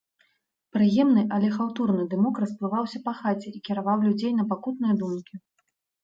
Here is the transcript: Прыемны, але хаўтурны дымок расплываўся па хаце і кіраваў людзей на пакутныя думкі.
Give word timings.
Прыемны, 0.75 1.23
але 1.35 1.49
хаўтурны 1.57 2.05
дымок 2.13 2.39
расплываўся 2.43 3.01
па 3.09 3.13
хаце 3.19 3.47
і 3.59 3.61
кіраваў 3.69 3.99
людзей 4.07 4.33
на 4.39 4.47
пакутныя 4.55 4.97
думкі. 5.03 5.35